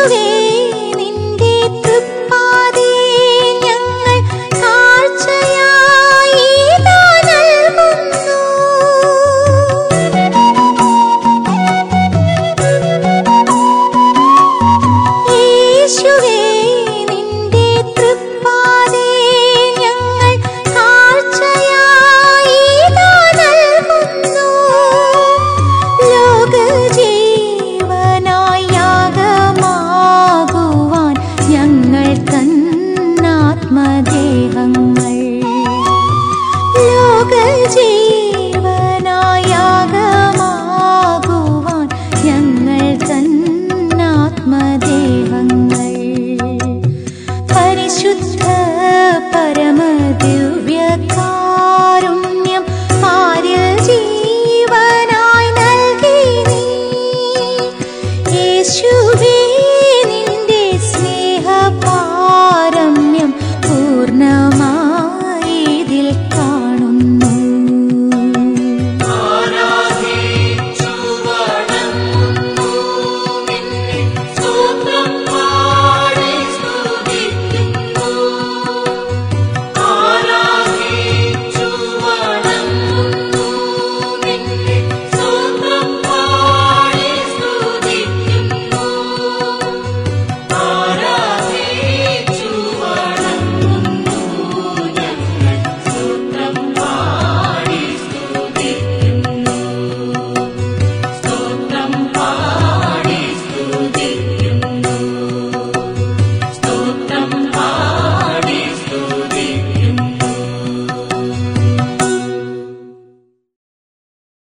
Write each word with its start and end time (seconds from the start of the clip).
Beauty. 0.07 0.34